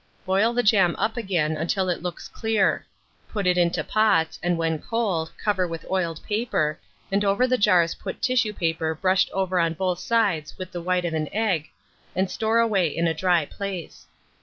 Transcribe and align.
Boil 0.25 0.51
the 0.53 0.63
jam 0.63 0.95
up 0.97 1.15
again 1.15 1.55
until 1.55 1.87
it 1.87 2.01
looks 2.01 2.27
clear; 2.27 2.87
put 3.31 3.45
it 3.45 3.55
into 3.55 3.83
pots, 3.83 4.39
and 4.41 4.57
when 4.57 4.79
cold, 4.81 5.31
cover 5.37 5.67
with 5.67 5.85
oiled 5.91 6.23
paper, 6.23 6.79
and 7.11 7.23
over 7.23 7.45
the 7.45 7.55
jars 7.55 7.93
put 7.93 8.19
tissue 8.19 8.51
paper 8.51 8.95
brushed 8.95 9.29
over 9.29 9.59
on 9.59 9.75
both 9.75 9.99
sides 9.99 10.57
with 10.57 10.71
the 10.71 10.81
white 10.81 11.05
of 11.05 11.13
an 11.13 11.29
egg, 11.31 11.69
and 12.15 12.31
store 12.31 12.57
away 12.57 12.87
in 12.87 13.05
a 13.05 13.13
dry 13.13 13.45
place. 13.45 14.07